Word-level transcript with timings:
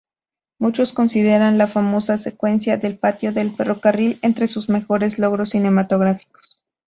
Muchos 0.59 0.93
consideran 0.93 1.59
la 1.59 1.67
famosa 1.67 2.17
secuencia 2.17 2.75
del 2.77 2.97
patio 2.97 3.31
de 3.31 3.51
ferrocarril 3.51 4.17
entre 4.23 4.47
sus 4.47 4.67
mejores 4.67 5.19
logros 5.19 5.51
cinematográficos". 5.51 6.59